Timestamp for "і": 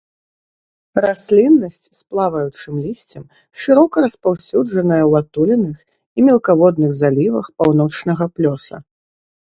6.17-6.29